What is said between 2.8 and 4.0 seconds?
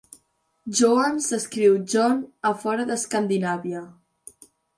d'Escandinàvia.